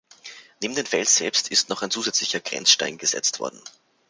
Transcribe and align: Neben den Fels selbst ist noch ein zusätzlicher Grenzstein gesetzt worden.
Neben 0.63 0.73
den 0.73 0.87
Fels 0.87 1.15
selbst 1.15 1.49
ist 1.51 1.69
noch 1.69 1.83
ein 1.83 1.91
zusätzlicher 1.91 2.39
Grenzstein 2.39 2.97
gesetzt 2.97 3.39
worden. 3.39 3.61